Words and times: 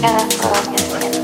Que 0.00 1.17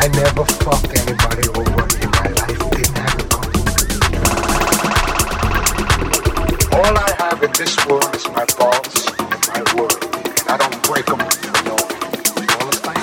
I 0.00 0.08
never 0.08 0.46
fucked 0.64 0.96
anybody 0.96 1.44
over 1.60 1.84
in 2.00 2.08
my 2.16 2.28
life. 2.40 2.56
Didn't 2.72 2.96
have 2.96 3.20
it. 3.20 3.28
All 6.72 6.96
I 6.96 7.10
have 7.18 7.42
in 7.42 7.52
this 7.52 7.76
world 7.84 8.08
is 8.16 8.26
my 8.32 8.46
balls 8.56 8.96
and 9.20 9.28
my 9.52 9.60
word, 9.76 9.92
I 10.48 10.56
don't 10.56 10.82
break 10.88 11.04
them. 11.04 11.20
No, 11.68 11.76
you 12.40 12.48
understand? 12.64 12.96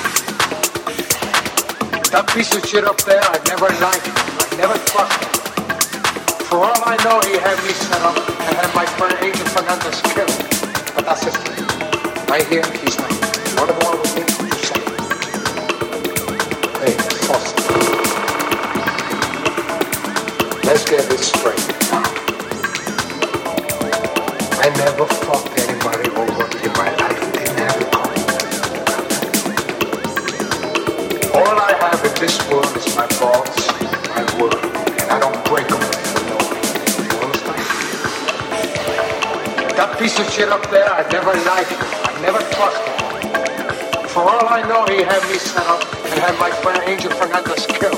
That 2.10 2.26
piece 2.34 2.56
of 2.58 2.66
shit 2.66 2.84
up 2.84 2.98
there, 3.06 3.22
I've 3.30 3.46
never 3.46 3.70
liked 3.78 4.08
him. 4.08 4.18
I 4.18 4.58
never 4.58 4.78
fucked. 4.90 5.22
For 6.50 6.58
all 6.66 6.82
I 6.82 6.98
know, 7.06 7.22
he 7.30 7.38
had 7.38 7.62
me 7.62 7.74
set 7.78 8.02
up 8.02 8.18
I 8.18 8.54
had 8.58 8.74
my 8.74 8.88
friend 8.98 9.14
Angel 9.22 9.46
Fernandez 9.54 10.02
killed. 10.02 10.34
But 10.96 11.06
that's 11.06 11.24
his 11.26 11.38
thing. 11.46 11.62
Right 12.26 12.48
here, 12.48 12.66
he's 12.82 12.98
my 12.98 13.10
one 13.62 13.70
Alaska 20.78 21.02
this 21.10 21.30
straight. 21.30 21.58
I 24.62 24.70
never 24.78 25.06
fucked 25.26 25.58
anybody 25.58 26.10
over 26.14 26.46
in 26.62 26.72
my 26.78 26.90
life. 27.02 27.18
I 27.18 27.32
didn't 27.34 27.58
have 27.58 27.82
a 27.82 27.86
car. 27.90 28.14
All 31.34 31.58
I 31.58 31.74
have 31.82 32.06
in 32.06 32.14
this 32.22 32.38
world 32.48 32.78
is 32.78 32.96
my 32.96 33.08
thoughts, 33.08 33.58
my 34.14 34.22
word, 34.40 34.54
and 35.02 35.10
I 35.10 35.18
don't 35.20 35.42
break 35.50 35.68
them. 35.68 35.82
You 35.82 37.18
understand? 37.26 37.66
That 39.78 39.98
piece 39.98 40.20
of 40.20 40.30
shit 40.30 40.50
up 40.50 40.70
there, 40.70 40.94
I 40.94 41.02
never 41.10 41.34
liked 41.42 41.72
him. 41.72 41.80
I 41.82 42.22
never 42.22 42.42
trusted 42.54 42.86
him. 42.86 44.10
For 44.10 44.22
all 44.22 44.48
I 44.48 44.62
know, 44.70 44.86
he 44.86 45.02
had 45.02 45.24
me 45.28 45.40
set 45.40 45.66
up 45.66 45.82
and 46.06 46.20
had 46.20 46.38
my 46.40 46.52
friend 46.62 46.84
Angel 46.86 47.12
Fernandez 47.12 47.66
killed. 47.66 47.97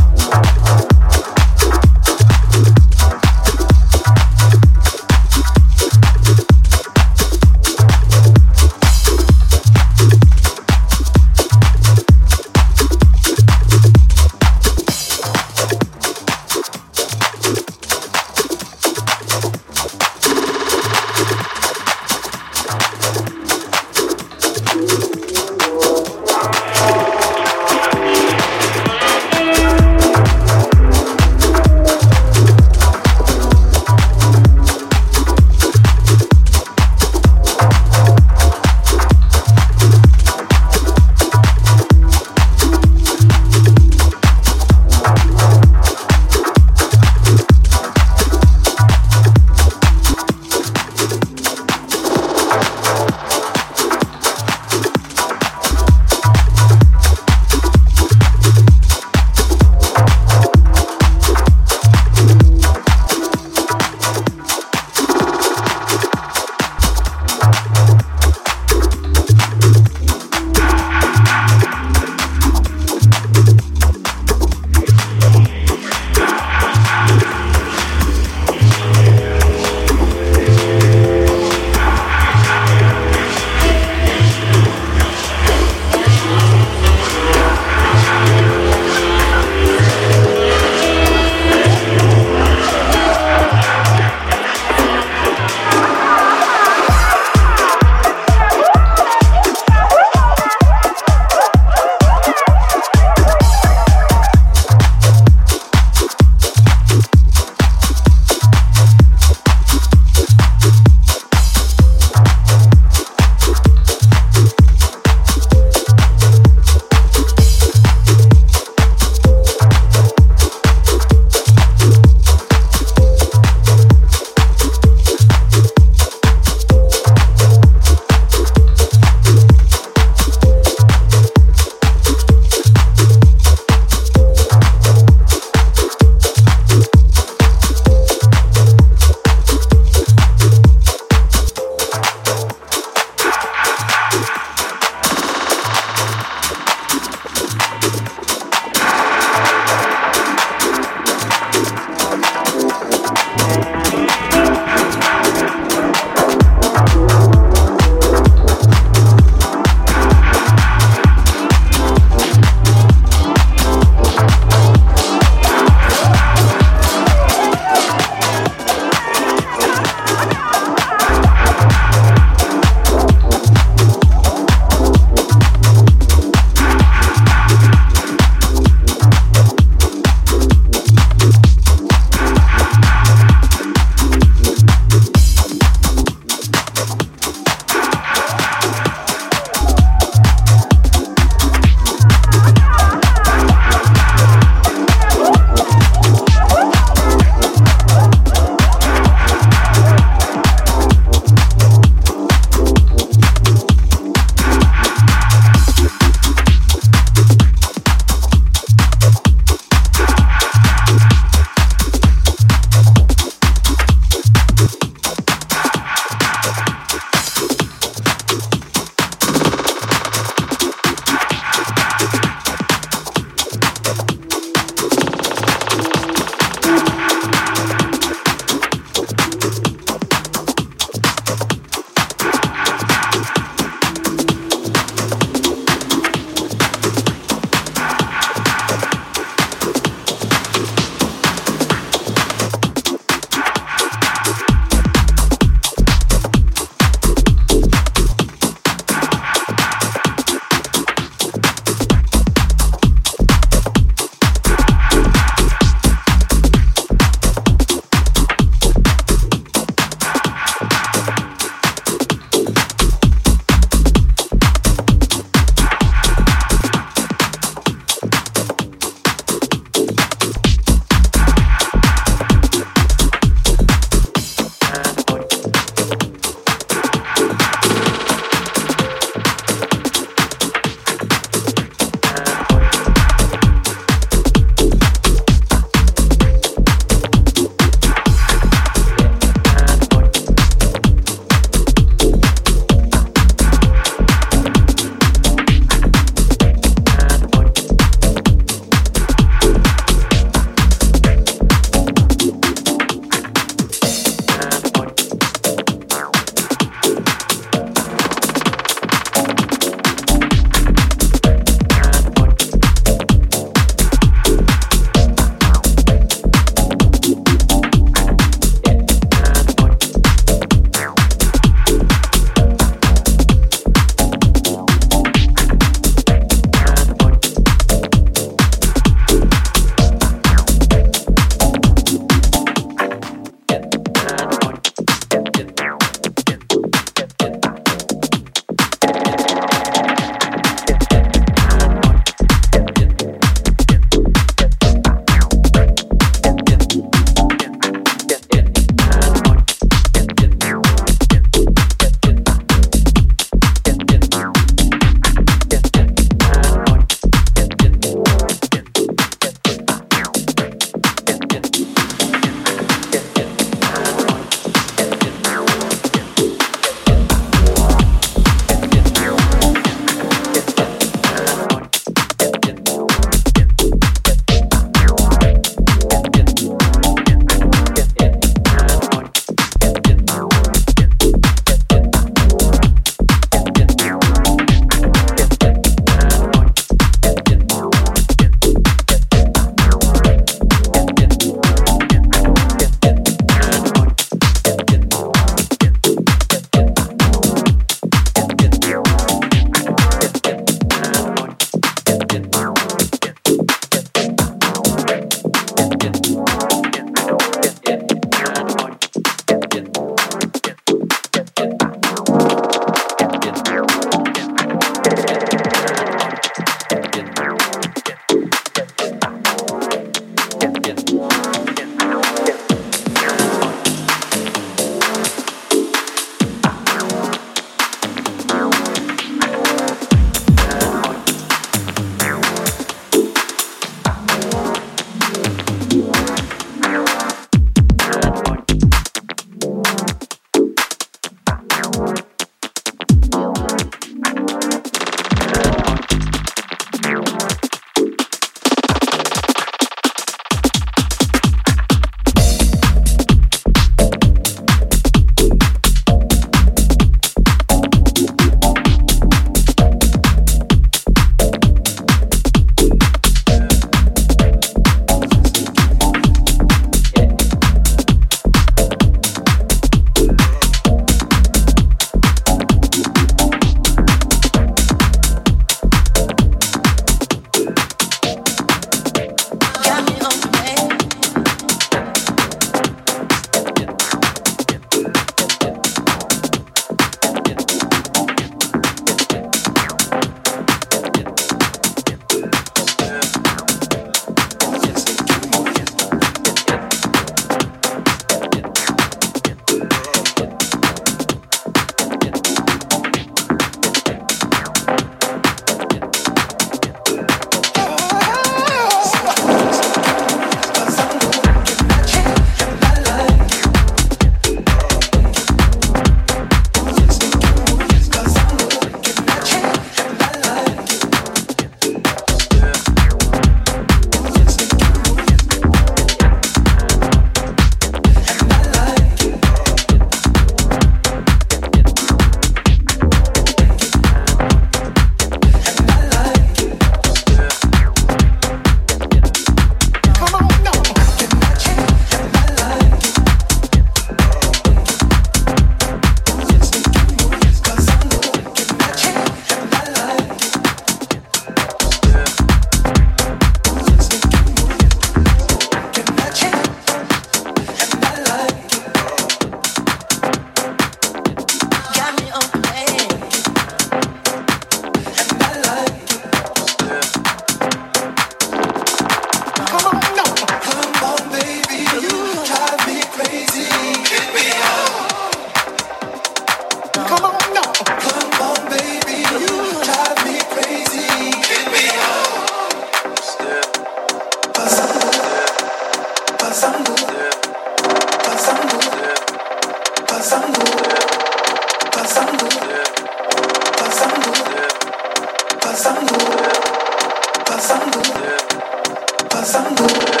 Sống. 599.31 600.00